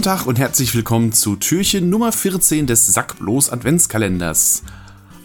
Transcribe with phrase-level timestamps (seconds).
[0.00, 4.62] Guten Tag und herzlich willkommen zu Türchen Nummer 14 des Sackblos Adventskalenders.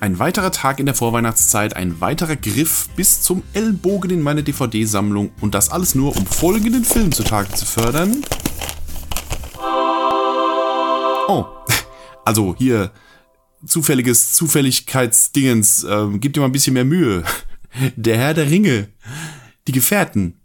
[0.01, 5.31] Ein weiterer Tag in der Vorweihnachtszeit, ein weiterer Griff bis zum Ellbogen in meine DVD-Sammlung
[5.39, 8.21] und das alles nur, um folgenden Film zutage zu fördern.
[11.29, 11.45] Oh,
[12.25, 12.91] also hier
[13.65, 17.23] zufälliges Zufälligkeitsdingens, äh, gib dir mal ein bisschen mehr Mühe.
[17.95, 18.89] Der Herr der Ringe,
[19.69, 20.41] die Gefährten.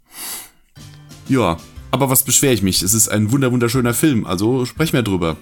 [1.27, 1.57] Ja,
[1.91, 2.81] aber was beschwere ich mich?
[2.81, 5.37] Es ist ein wunder wunderschöner Film, also sprechen wir drüber.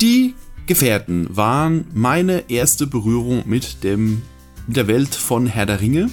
[0.00, 0.34] Die
[0.66, 4.22] Gefährten waren meine erste Berührung mit, dem,
[4.66, 6.10] mit der Welt von Herr der Ringe.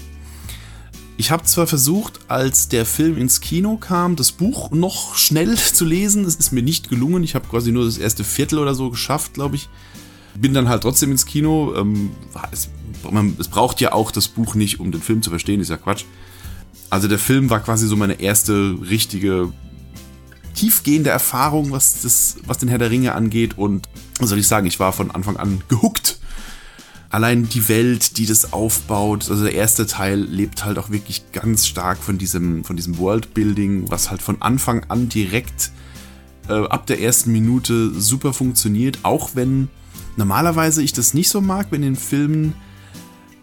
[1.18, 5.84] Ich habe zwar versucht, als der Film ins Kino kam, das Buch noch schnell zu
[5.84, 6.24] lesen.
[6.24, 7.24] Es ist mir nicht gelungen.
[7.24, 9.68] Ich habe quasi nur das erste Viertel oder so geschafft, glaube ich.
[10.36, 11.74] Bin dann halt trotzdem ins Kino.
[11.76, 12.12] Ähm,
[13.38, 16.06] es braucht ja auch das Buch nicht, um den Film zu verstehen, ist ja Quatsch.
[16.90, 19.52] Also der Film war quasi so meine erste richtige
[20.56, 23.58] tiefgehende Erfahrung, was, das, was den Herr der Ringe angeht.
[23.58, 23.88] Und
[24.20, 26.20] was soll ich sagen, ich war von Anfang an gehuckt.
[27.10, 31.66] Allein die Welt, die das aufbaut, also der erste Teil lebt halt auch wirklich ganz
[31.66, 35.72] stark von diesem, von diesem Worldbuilding, was halt von Anfang an direkt
[36.50, 39.70] äh, ab der ersten Minute super funktioniert, auch wenn
[40.18, 42.54] normalerweise ich das nicht so mag, wenn in Filmen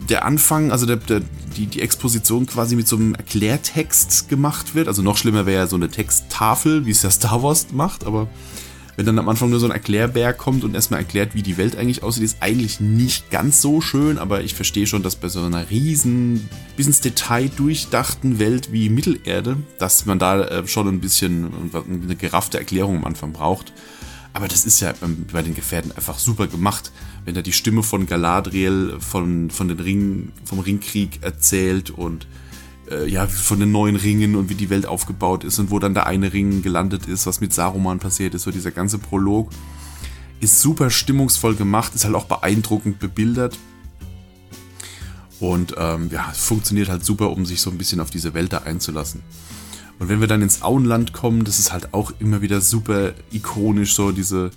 [0.09, 1.21] der Anfang, also der, der,
[1.57, 4.89] die, die Exposition quasi mit so einem Erklärtext gemacht wird.
[4.89, 8.29] Also noch schlimmer wäre ja so eine Texttafel, wie es ja Star Wars macht, aber
[8.97, 11.77] wenn dann am Anfang nur so ein Erklärbär kommt und erstmal erklärt, wie die Welt
[11.77, 15.43] eigentlich aussieht, ist eigentlich nicht ganz so schön, aber ich verstehe schon, dass bei so
[15.43, 16.49] einer riesen,
[16.79, 22.17] bis ins Detail durchdachten Welt wie Mittelerde, dass man da äh, schon ein bisschen eine
[22.17, 23.75] geraffte Erklärung am Anfang braucht.
[24.33, 24.95] Aber das ist ja
[25.33, 26.91] bei den Gefährten einfach super gemacht
[27.27, 32.27] wenn da die Stimme von Galadriel von, von den Ringen, vom Ringkrieg erzählt und
[32.89, 35.93] äh, ja, von den neuen Ringen und wie die Welt aufgebaut ist und wo dann
[35.93, 39.51] der eine Ring gelandet ist, was mit Saruman passiert ist, so dieser ganze Prolog
[40.39, 43.59] ist super stimmungsvoll gemacht, ist halt auch beeindruckend bebildert.
[45.41, 48.59] Und ähm, ja, funktioniert halt super, um sich so ein bisschen auf diese Welt da
[48.59, 49.23] einzulassen.
[49.99, 53.95] Und wenn wir dann ins Auenland kommen, das ist halt auch immer wieder super ikonisch,
[53.95, 54.51] so diese,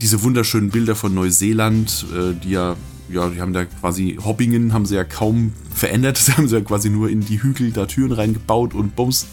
[0.00, 2.76] diese wunderschönen Bilder von Neuseeland, äh, die ja,
[3.08, 6.16] ja, die haben da quasi Hobbingen, haben sie ja kaum verändert.
[6.18, 9.26] Sie haben sie ja quasi nur in die Hügel da Türen reingebaut und bums,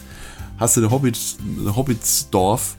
[0.58, 1.18] hast du eine Hobbit,
[1.74, 2.76] Hobbitsdorf.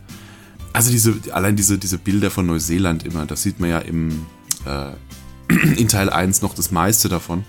[0.72, 4.25] Also diese, allein diese, diese Bilder von Neuseeland immer, das sieht man ja im,
[4.66, 4.94] äh,
[5.78, 7.44] in Teil 1 noch das meiste davon.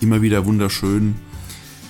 [0.00, 1.16] Immer wieder wunderschön.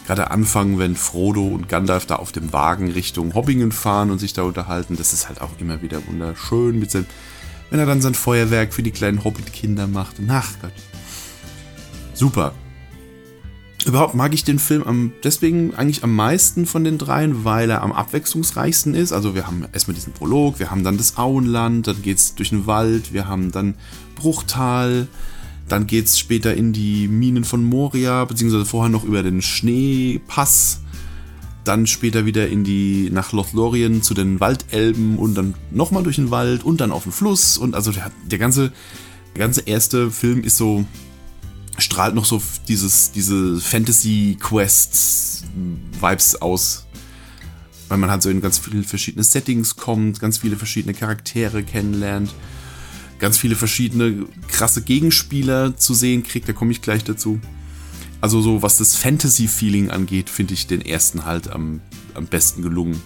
[0.06, 4.32] Gerade Anfang, wenn Frodo und Gandalf da auf dem Wagen Richtung Hobbingen fahren und sich
[4.32, 7.06] da unterhalten, das ist halt auch immer wieder wunderschön mit seinem
[7.70, 10.16] wenn er dann sein Feuerwerk für die kleinen Hobbit-Kinder macht.
[10.28, 10.72] Ach Gott.
[12.14, 12.54] Super.
[13.86, 17.82] Überhaupt mag ich den Film am, deswegen eigentlich am meisten von den dreien, weil er
[17.82, 19.12] am abwechslungsreichsten ist.
[19.12, 22.50] Also wir haben erstmal diesen Prolog, wir haben dann das Auenland, dann geht es durch
[22.50, 23.76] den Wald, wir haben dann
[24.16, 25.06] Bruchtal,
[25.68, 30.80] dann geht es später in die Minen von Moria, beziehungsweise vorher noch über den Schneepass
[31.68, 36.30] dann später wieder in die nach Lothlorien zu den Waldelben und dann nochmal durch den
[36.30, 38.72] Wald und dann auf den Fluss und also der, der ganze
[39.36, 40.86] der ganze erste Film ist so
[41.76, 45.44] strahlt noch so dieses diese Fantasy Quest
[46.00, 46.86] Vibes aus
[47.88, 52.34] weil man halt so in ganz viele verschiedene Settings kommt, ganz viele verschiedene Charaktere kennenlernt,
[53.18, 57.40] ganz viele verschiedene krasse Gegenspieler zu sehen kriegt, da komme ich gleich dazu.
[58.20, 61.80] Also so, was das Fantasy-Feeling angeht, finde ich den ersten halt am,
[62.14, 63.00] am besten gelungen.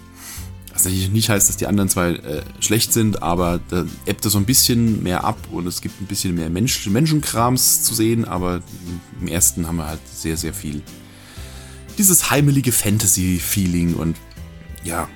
[0.73, 4.33] Was natürlich nicht heißt, dass die anderen zwei äh, schlecht sind, aber da ebbt es
[4.33, 8.25] so ein bisschen mehr ab und es gibt ein bisschen mehr Mensch Menschenkrams zu sehen,
[8.25, 8.63] aber
[9.21, 10.83] im ersten haben wir halt sehr, sehr viel
[11.99, 14.17] dieses heimelige Fantasy-Feeling und
[14.83, 15.09] ja,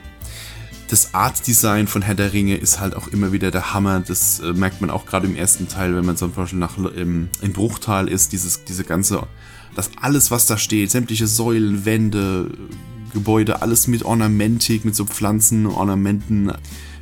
[0.89, 4.01] das Art-Design von Herr der Ringe ist halt auch immer wieder der Hammer.
[4.01, 7.29] Das äh, merkt man auch gerade im ersten Teil, wenn man zum Beispiel nach, im,
[7.41, 9.27] in Bruchtal ist, dieses, diese ganze
[9.77, 12.50] dass alles, was da steht, sämtliche Säulen, Wände,
[13.12, 16.50] Gebäude, alles mit Ornamentik, mit so Pflanzen, Ornamenten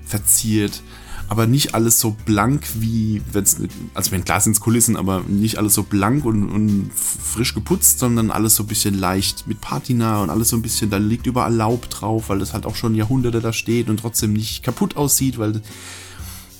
[0.05, 0.83] verziert.
[1.29, 3.57] Aber nicht alles so blank wie, wenn's,
[3.95, 8.31] also wenn klar sind Kulissen, aber nicht alles so blank und, und, frisch geputzt, sondern
[8.31, 11.55] alles so ein bisschen leicht mit Patina und alles so ein bisschen, da liegt überall
[11.55, 15.39] Laub drauf, weil das halt auch schon Jahrhunderte da steht und trotzdem nicht kaputt aussieht,
[15.39, 15.63] weil,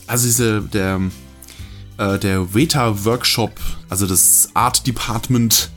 [0.07, 1.01] also diese, der,
[1.99, 3.53] äh, der Veta Workshop,
[3.89, 5.71] also das Art Department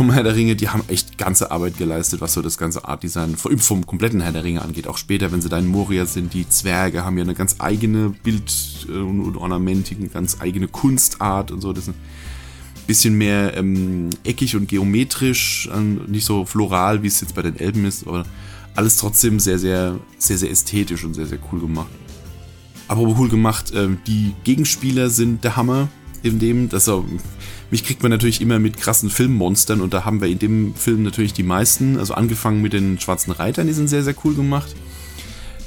[0.00, 3.36] vom Herr der Ringe, die haben echt ganze Arbeit geleistet, was so das ganze Art-Design
[3.36, 4.86] vom, vom kompletten Her der Ringe angeht.
[4.86, 8.08] Auch später, wenn sie da in Moria sind, die Zwerge haben ja eine ganz eigene
[8.08, 11.74] Bild- und Ornamentik, eine ganz eigene Kunstart und so.
[11.74, 15.68] Das ist ein bisschen mehr ähm, eckig und geometrisch,
[16.06, 18.24] nicht so floral, wie es jetzt bei den Elben ist, aber
[18.76, 21.90] alles trotzdem sehr, sehr, sehr, sehr ästhetisch und sehr, sehr cool gemacht.
[22.88, 23.70] Aber cool gemacht.
[23.72, 25.88] Äh, die Gegenspieler sind der Hammer
[26.22, 27.04] in dem, dass er,
[27.70, 31.02] mich kriegt man natürlich immer mit krassen Filmmonstern und da haben wir in dem Film
[31.02, 31.98] natürlich die meisten.
[31.98, 34.74] Also angefangen mit den schwarzen Reitern, die sind sehr, sehr cool gemacht.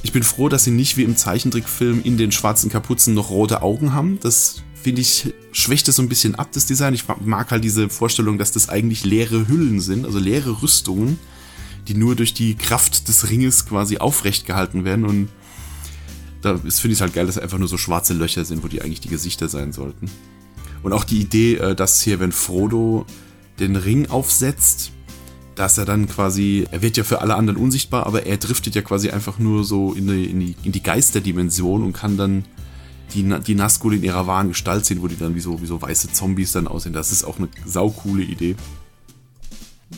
[0.03, 3.61] Ich bin froh, dass sie nicht wie im Zeichentrickfilm in den schwarzen Kapuzen noch rote
[3.61, 4.19] Augen haben.
[4.21, 6.93] Das finde ich, schwächt es so ein bisschen ab, das Design.
[6.93, 11.17] Ich mag halt diese Vorstellung, dass das eigentlich leere Hüllen sind, also leere Rüstungen,
[11.87, 15.05] die nur durch die Kraft des Ringes quasi aufrecht gehalten werden.
[15.05, 15.29] Und
[16.41, 18.81] da finde ich es halt geil, dass einfach nur so schwarze Löcher sind, wo die
[18.81, 20.11] eigentlich die Gesichter sein sollten.
[20.83, 23.05] Und auch die Idee, äh, dass hier, wenn Frodo
[23.59, 24.91] den Ring aufsetzt,
[25.55, 28.81] dass er dann quasi, er wird ja für alle anderen unsichtbar, aber er driftet ja
[28.81, 32.45] quasi einfach nur so in die, in die, in die Geisterdimension und kann dann
[33.13, 35.81] die, die Nazgul in ihrer wahren Gestalt sehen, wo die dann wie so, wie so
[35.81, 36.93] weiße Zombies dann aussehen.
[36.93, 38.55] Das ist auch eine saukoole Idee.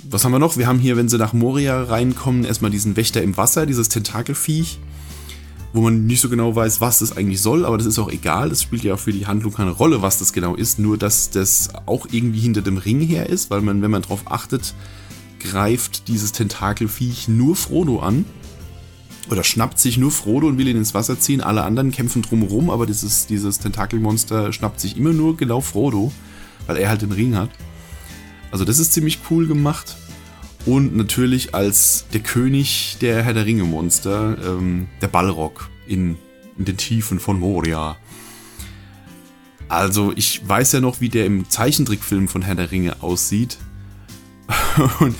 [0.09, 0.57] Was haben wir noch?
[0.57, 4.79] Wir haben hier, wenn sie nach Moria reinkommen, erstmal diesen Wächter im Wasser, dieses Tentakelviech
[5.75, 8.47] wo man nicht so genau weiß, was das eigentlich soll, aber das ist auch egal.
[8.47, 10.79] Das spielt ja auch für die Handlung keine Rolle, was das genau ist.
[10.79, 14.21] Nur, dass das auch irgendwie hinter dem Ring her ist, weil man, wenn man darauf
[14.31, 14.73] achtet,
[15.41, 18.23] greift dieses Tentakelviech nur Frodo an.
[19.29, 21.41] Oder schnappt sich nur Frodo und will ihn ins Wasser ziehen.
[21.41, 26.13] Alle anderen kämpfen drumherum, aber dieses, dieses Tentakelmonster schnappt sich immer nur genau Frodo,
[26.67, 27.49] weil er halt den Ring hat.
[28.49, 29.97] Also das ist ziemlich cool gemacht.
[30.65, 36.17] Und natürlich als der König der Herr der Ringe-Monster, ähm, der Balrog in,
[36.57, 37.97] in den Tiefen von Moria.
[39.67, 43.57] Also ich weiß ja noch, wie der im Zeichentrickfilm von Herr der Ringe aussieht.
[44.99, 45.15] Und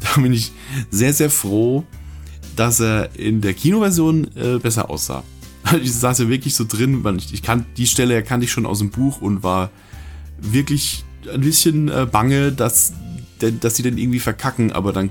[0.00, 0.52] da bin ich
[0.90, 1.84] sehr, sehr froh,
[2.56, 5.22] dass er in der Kinoversion äh, besser aussah.
[5.82, 8.66] Ich saß ja wirklich so drin, weil ich, ich kann, die Stelle kannte ich schon
[8.66, 9.70] aus dem Buch und war
[10.38, 12.94] wirklich ein bisschen äh, bange, dass
[13.38, 15.10] dass sie dann irgendwie verkacken, aber dann,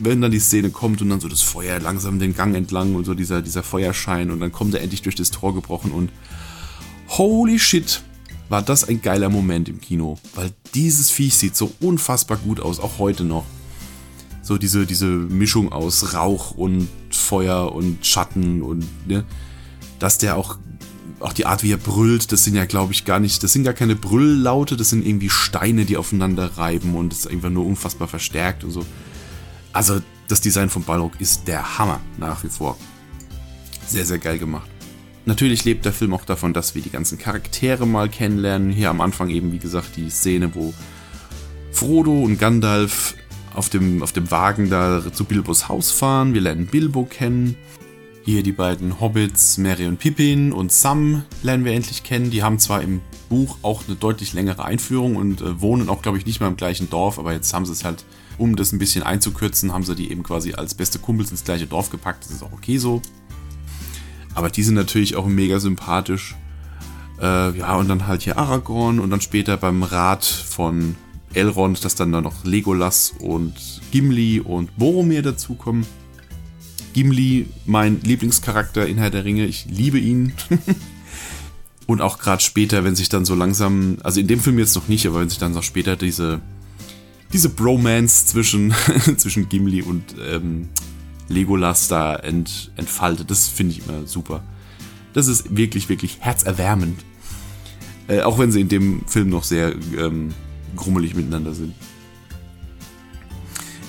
[0.00, 3.04] wenn dann die Szene kommt und dann so das Feuer langsam den Gang entlang und
[3.04, 6.10] so dieser, dieser Feuerschein und dann kommt er endlich durch das Tor gebrochen und
[7.08, 8.02] holy shit,
[8.48, 12.78] war das ein geiler Moment im Kino, weil dieses Viech sieht so unfassbar gut aus,
[12.78, 13.44] auch heute noch.
[14.42, 19.24] So diese, diese Mischung aus Rauch und Feuer und Schatten und ne,
[19.98, 20.58] dass der auch
[21.20, 23.64] auch die Art, wie er brüllt, das sind ja, glaube ich, gar nicht, das sind
[23.64, 27.64] gar keine Brülllaute, das sind irgendwie Steine, die aufeinander reiben und das ist einfach nur
[27.64, 28.84] unfassbar verstärkt und so.
[29.72, 32.76] Also, das Design von Balrog ist der Hammer nach wie vor.
[33.86, 34.68] Sehr, sehr geil gemacht.
[35.24, 38.70] Natürlich lebt der Film auch davon, dass wir die ganzen Charaktere mal kennenlernen.
[38.70, 40.72] Hier am Anfang eben, wie gesagt, die Szene, wo
[41.72, 43.14] Frodo und Gandalf
[43.54, 46.34] auf dem, auf dem Wagen da zu Bilbos Haus fahren.
[46.34, 47.56] Wir lernen Bilbo kennen.
[48.26, 52.28] Hier die beiden Hobbits, Mary und Pippin und Sam lernen wir endlich kennen.
[52.32, 56.18] Die haben zwar im Buch auch eine deutlich längere Einführung und äh, wohnen auch, glaube
[56.18, 58.04] ich, nicht mal im gleichen Dorf, aber jetzt haben sie es halt,
[58.36, 61.68] um das ein bisschen einzukürzen, haben sie die eben quasi als beste Kumpels ins gleiche
[61.68, 62.24] Dorf gepackt.
[62.24, 63.00] Das ist auch okay so.
[64.34, 66.34] Aber die sind natürlich auch mega sympathisch.
[67.22, 70.96] Äh, ja, und dann halt hier Aragorn und dann später beim Rat von
[71.32, 73.54] Elrond, dass dann da noch Legolas und
[73.92, 75.86] Gimli und Boromir dazukommen.
[76.96, 79.44] Gimli, mein Lieblingscharakter in Herr der Ringe.
[79.44, 80.32] Ich liebe ihn.
[81.86, 84.88] und auch gerade später, wenn sich dann so langsam, also in dem Film jetzt noch
[84.88, 86.40] nicht, aber wenn sich dann noch später diese,
[87.34, 88.72] diese Bromance zwischen,
[89.18, 90.70] zwischen Gimli und ähm,
[91.28, 94.42] Legolas da ent, entfaltet, das finde ich immer super.
[95.12, 97.04] Das ist wirklich, wirklich herzerwärmend.
[98.08, 100.30] Äh, auch wenn sie in dem Film noch sehr ähm,
[100.74, 101.74] grummelig miteinander sind.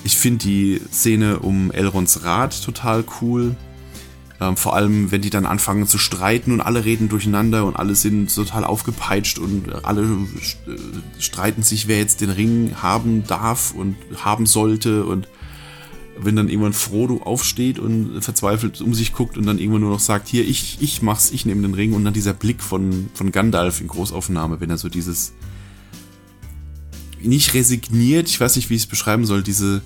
[0.08, 3.54] Ich finde die Szene um Elrons Rad total cool.
[4.40, 7.94] Ähm, vor allem, wenn die dann anfangen zu streiten und alle reden durcheinander und alle
[7.94, 13.96] sind total aufgepeitscht und alle äh, streiten sich, wer jetzt den Ring haben darf und
[14.16, 15.04] haben sollte.
[15.04, 15.28] Und
[16.18, 20.00] wenn dann irgendwann Frodo aufsteht und verzweifelt um sich guckt und dann irgendwann nur noch
[20.00, 21.92] sagt, hier, ich, ich mach's, ich nehme den Ring.
[21.92, 25.34] Und dann dieser Blick von, von Gandalf in Großaufnahme, wenn er so dieses
[27.22, 29.82] nicht resigniert, ich weiß nicht, wie ich es beschreiben soll, diese,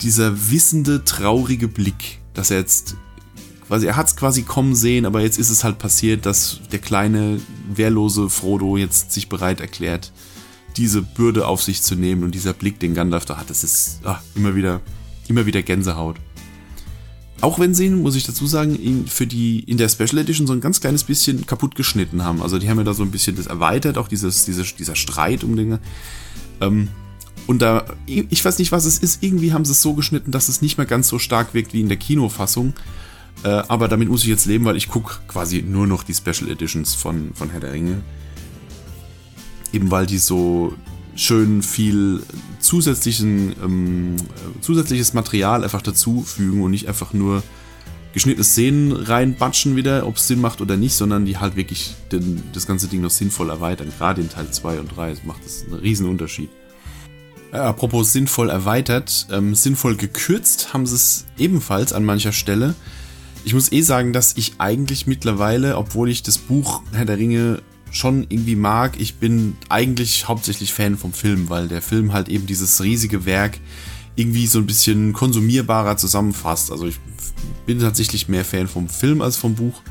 [0.00, 2.96] dieser wissende, traurige Blick, dass er jetzt
[3.66, 6.78] quasi, er hat es quasi kommen sehen, aber jetzt ist es halt passiert, dass der
[6.78, 7.40] kleine,
[7.72, 10.12] wehrlose Frodo jetzt sich bereit erklärt,
[10.76, 14.00] diese Bürde auf sich zu nehmen und dieser Blick, den Gandalf da hat, das ist
[14.04, 14.80] ach, immer wieder,
[15.28, 16.16] immer wieder Gänsehaut.
[17.42, 20.46] Auch wenn sie ihn, muss ich dazu sagen, ihn für die in der Special Edition
[20.46, 22.40] so ein ganz kleines bisschen kaputt geschnitten haben.
[22.40, 25.42] Also die haben ja da so ein bisschen das erweitert, auch dieses, dieses, dieser Streit
[25.42, 25.80] um den.
[26.62, 26.88] Ähm,
[27.46, 30.48] und da, ich weiß nicht, was es ist, irgendwie haben sie es so geschnitten, dass
[30.48, 32.72] es nicht mehr ganz so stark wirkt wie in der Kinofassung.
[33.42, 36.48] Äh, aber damit muss ich jetzt leben, weil ich gucke quasi nur noch die Special
[36.48, 38.02] Editions von, von Herr der Ringe.
[39.72, 40.74] Eben weil die so
[41.16, 42.22] schön viel
[42.60, 44.16] zusätzlichen, ähm,
[44.60, 47.42] zusätzliches Material einfach dazufügen und nicht einfach nur
[48.12, 52.42] geschnittene Szenen reinbatschen wieder, ob es Sinn macht oder nicht, sondern die halt wirklich den,
[52.52, 53.92] das ganze Ding noch sinnvoll erweitern.
[53.98, 56.50] Gerade in Teil 2 und 3 macht das einen riesen Unterschied.
[57.52, 62.74] Äh, apropos sinnvoll erweitert, ähm, sinnvoll gekürzt haben sie es ebenfalls an mancher Stelle.
[63.44, 67.60] Ich muss eh sagen, dass ich eigentlich mittlerweile, obwohl ich das Buch Herr der Ringe
[67.90, 72.46] schon irgendwie mag, ich bin eigentlich hauptsächlich Fan vom Film, weil der Film halt eben
[72.46, 73.58] dieses riesige Werk
[74.16, 76.70] irgendwie so ein bisschen konsumierbarer zusammenfasst.
[76.70, 76.98] Also ich
[77.66, 79.82] bin tatsächlich mehr Fan vom Film als vom Buch.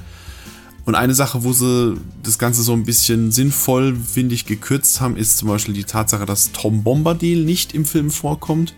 [0.86, 5.16] Und eine Sache, wo sie das Ganze so ein bisschen sinnvoll, finde ich, gekürzt haben,
[5.16, 8.74] ist zum Beispiel die Tatsache, dass Tom Bombadil nicht im Film vorkommt.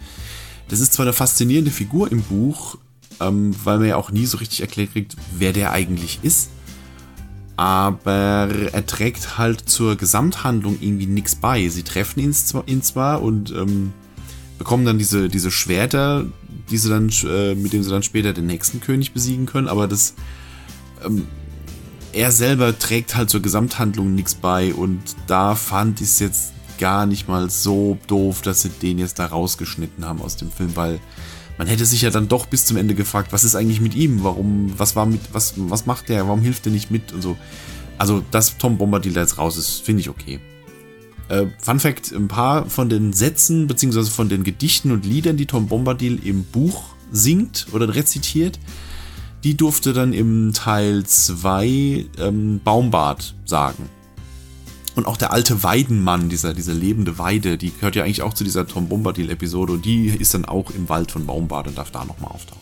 [0.67, 2.77] Das ist zwar eine faszinierende Figur im Buch,
[3.19, 6.49] ähm, weil man ja auch nie so richtig erklärt kriegt, wer der eigentlich ist.
[7.55, 11.69] Aber er trägt halt zur Gesamthandlung irgendwie nichts bei.
[11.69, 13.93] Sie treffen ihn zwar, ihn zwar und ähm,
[14.63, 16.25] bekommen dann diese, diese Schwerter,
[16.71, 19.87] die sie dann, äh, mit denen sie dann später den nächsten König besiegen können, aber
[19.87, 20.13] das.
[21.05, 21.27] Ähm,
[22.13, 27.07] er selber trägt halt zur Gesamthandlung nichts bei und da fand ich es jetzt gar
[27.07, 30.99] nicht mal so doof, dass sie den jetzt da rausgeschnitten haben aus dem Film, weil
[31.57, 34.23] man hätte sich ja dann doch bis zum Ende gefragt, was ist eigentlich mit ihm?
[34.23, 36.27] Warum, was war mit, was, was macht der?
[36.27, 37.35] Warum hilft er nicht mit und so?
[37.97, 40.39] Also, dass Tom Bombadil da jetzt raus ist, finde ich okay.
[41.29, 45.45] Äh, Fun Fact: Ein paar von den Sätzen, beziehungsweise von den Gedichten und Liedern, die
[45.45, 48.59] Tom Bombadil im Buch singt oder rezitiert,
[49.43, 53.89] die durfte dann im Teil 2 ähm, Baumbart sagen.
[54.95, 58.43] Und auch der alte Weidenmann, dieser, diese lebende Weide, die gehört ja eigentlich auch zu
[58.43, 62.05] dieser Tom Bombadil-Episode und die ist dann auch im Wald von Baumbart und darf da
[62.05, 62.61] nochmal auftauchen.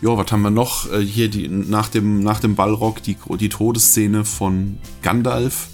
[0.00, 0.92] Ja, was haben wir noch?
[0.92, 5.68] Äh, hier die, nach, dem, nach dem Ballrock die, die Todesszene von Gandalf.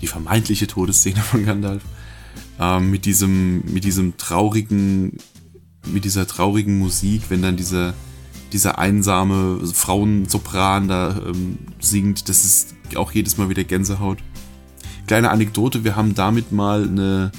[0.00, 1.82] Die vermeintliche Todesszene von Gandalf.
[2.58, 5.18] Ähm, mit diesem, mit diesem traurigen,
[5.86, 7.94] mit dieser traurigen Musik, wenn dann dieser,
[8.52, 12.28] dieser einsame Frauensopran da ähm, singt.
[12.28, 14.18] Das ist auch jedes Mal wieder Gänsehaut
[15.10, 17.32] kleine Anekdote, wir haben damit mal eine,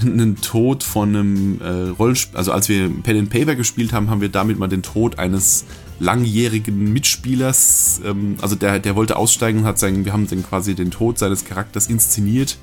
[0.00, 4.22] einen Tod von einem äh, Rollenspiel, also als wir Pen and Paper gespielt haben, haben
[4.22, 5.66] wir damit mal den Tod eines
[6.02, 10.74] langjährigen Mitspielers, ähm, also der, der wollte aussteigen und hat sagen, wir haben dann quasi
[10.74, 12.58] den Tod seines Charakters inszeniert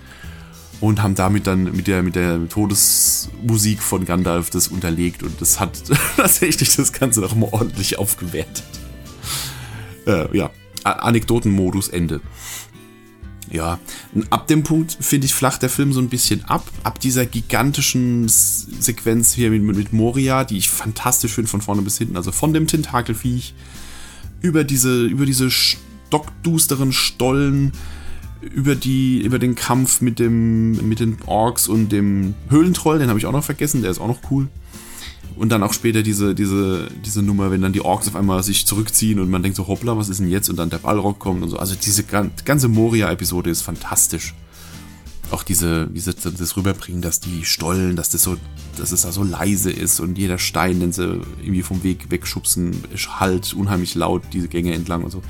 [0.81, 5.59] und haben damit dann mit der, mit der Todesmusik von Gandalf das unterlegt und das
[5.59, 5.81] hat
[6.17, 8.63] tatsächlich das Ganze noch mal ordentlich aufgewertet.
[10.05, 10.51] Äh, ja,
[10.83, 12.21] Anekdotenmodus Ende
[13.51, 13.79] ja,
[14.29, 16.65] ab dem Punkt, finde ich, flacht der Film so ein bisschen ab.
[16.83, 21.97] Ab dieser gigantischen Sequenz hier mit, mit Moria, die ich fantastisch finde von vorne bis
[21.97, 22.15] hinten.
[22.15, 23.53] Also von dem Tentakelviech
[24.41, 27.73] über diese, über diese stockdusteren Stollen,
[28.41, 33.19] über, die, über den Kampf mit, dem, mit den Orks und dem Höhlentroll, den habe
[33.19, 34.47] ich auch noch vergessen, der ist auch noch cool.
[35.39, 38.67] Und dann auch später diese, diese, diese Nummer, wenn dann die Orks auf einmal sich
[38.67, 40.49] zurückziehen und man denkt so, hoppla, was ist denn jetzt?
[40.49, 41.57] Und dann der Ballrock kommt und so.
[41.57, 44.35] Also diese ganze Moria-Episode ist fantastisch.
[45.31, 48.35] Auch diese, diese, das Rüberbringen, dass die Stollen, dass das so,
[48.75, 52.83] dass es da so leise ist und jeder Stein, den sie irgendwie vom Weg wegschubsen,
[53.17, 55.21] halt unheimlich laut diese Gänge entlang und so.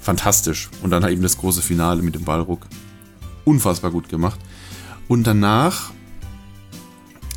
[0.00, 0.68] Fantastisch.
[0.82, 2.66] Und dann eben das große Finale mit dem Ballruck.
[3.44, 4.40] Unfassbar gut gemacht.
[5.06, 5.92] Und danach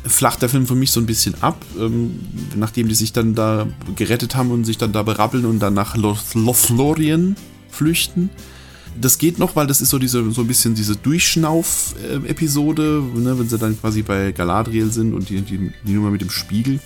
[0.04, 2.18] flacht der Film für mich so ein bisschen ab, ähm,
[2.56, 3.66] nachdem die sich dann da
[3.96, 7.36] gerettet haben und sich dann da berappeln und dann nach Lothlorien
[7.70, 8.30] flüchten.
[9.00, 13.48] Das geht noch, weil das ist so diese so ein bisschen diese Durchschnauf-Episode, ne, wenn
[13.48, 16.78] sie dann quasi bei Galadriel sind und die, die, die Nummer mit dem Spiegel.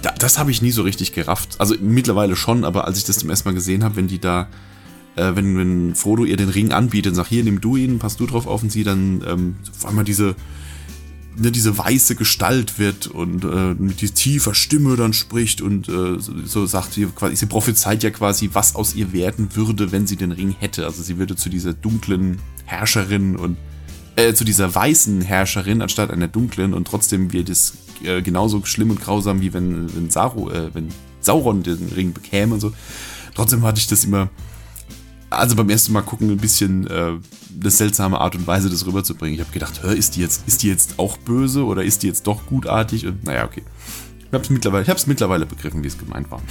[0.00, 1.56] Da, das habe ich nie so richtig gerafft.
[1.58, 4.48] Also mittlerweile schon, aber als ich das zum ersten Mal gesehen habe, wenn die da,
[5.16, 8.16] äh, wenn, wenn Frodo ihr den Ring anbietet und sagt, hier, nimm du ihn, pass
[8.16, 10.36] du drauf auf und sie dann ähm, auf einmal diese
[11.36, 16.18] ne, diese weiße Gestalt wird und äh, mit die tiefer Stimme dann spricht und äh,
[16.18, 20.16] so sagt sie quasi, sie prophezeit ja quasi, was aus ihr werden würde, wenn sie
[20.16, 20.84] den Ring hätte.
[20.84, 23.56] Also sie würde zu dieser dunklen Herrscherin und
[24.16, 28.90] äh, zu dieser weißen Herrscherin anstatt einer dunklen und trotzdem wird es äh, genauso schlimm
[28.90, 30.88] und grausam, wie wenn, wenn, Saru, äh, wenn
[31.20, 32.72] Sauron den Ring bekäme und so.
[33.34, 34.30] Trotzdem hatte ich das immer
[35.36, 37.12] also beim ersten Mal gucken ein bisschen äh,
[37.60, 39.34] eine seltsame Art und Weise, das rüberzubringen.
[39.34, 42.06] Ich habe gedacht, hör, ist die jetzt, ist die jetzt auch böse oder ist die
[42.06, 43.06] jetzt doch gutartig?
[43.06, 43.62] Und naja, okay.
[44.18, 46.42] Ich habe es mittlerweile, mittlerweile begriffen, wie es gemeint war.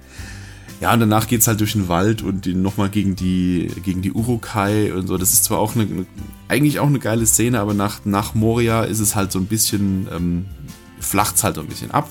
[0.80, 4.12] ja, und danach geht es halt durch den Wald und nochmal gegen die, gegen die
[4.12, 5.16] Urukai und so.
[5.16, 6.06] Das ist zwar auch eine, eine,
[6.48, 10.08] eigentlich auch eine geile Szene, aber nach, nach Moria ist es halt so ein bisschen,
[10.12, 10.46] ähm,
[10.98, 12.08] flacht es halt so ein bisschen ab.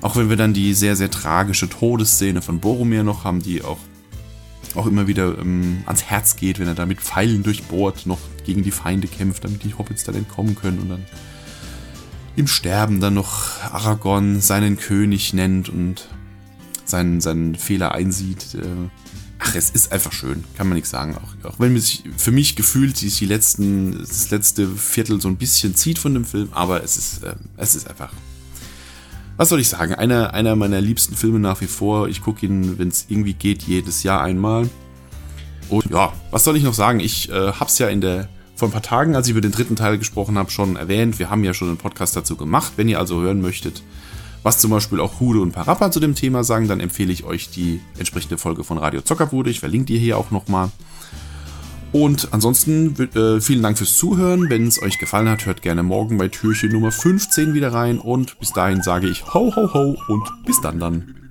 [0.00, 3.78] Auch wenn wir dann die sehr, sehr tragische Todesszene von Boromir noch haben, die auch
[4.74, 8.62] auch immer wieder ähm, ans Herz geht, wenn er da mit Pfeilen durchbohrt, noch gegen
[8.62, 11.04] die Feinde kämpft, damit die Hobbits dann entkommen können und dann
[12.36, 16.08] im Sterben dann noch Aragorn seinen König nennt und
[16.84, 18.54] seinen, seinen Fehler einsieht.
[18.54, 18.88] Äh,
[19.40, 21.16] ach, es ist einfach schön, kann man nichts sagen.
[21.16, 21.82] Auch, auch wenn man
[22.16, 26.24] für mich gefühlt die, die letzten, das letzte Viertel so ein bisschen zieht von dem
[26.24, 28.12] Film, aber es ist, äh, es ist einfach.
[29.38, 29.94] Was soll ich sagen?
[29.94, 32.08] Einer, einer meiner liebsten Filme nach wie vor.
[32.08, 34.68] Ich gucke ihn, wenn es irgendwie geht, jedes Jahr einmal.
[35.68, 36.98] Und ja, was soll ich noch sagen?
[36.98, 39.76] Ich äh, hab's ja in der vor ein paar Tagen, als ich über den dritten
[39.76, 41.20] Teil gesprochen habe, schon erwähnt.
[41.20, 42.72] Wir haben ja schon einen Podcast dazu gemacht.
[42.74, 43.84] Wenn ihr also hören möchtet,
[44.42, 47.48] was zum Beispiel auch Hude und Parappa zu dem Thema sagen, dann empfehle ich euch
[47.48, 49.50] die entsprechende Folge von Radio Zockerbude.
[49.50, 50.72] Ich verlinke die hier auch nochmal.
[51.92, 54.50] Und ansonsten äh, vielen Dank fürs Zuhören.
[54.50, 57.98] Wenn es euch gefallen hat, hört gerne morgen bei Türchen Nummer 15 wieder rein.
[57.98, 61.27] Und bis dahin sage ich ho ho ho und bis dann dann.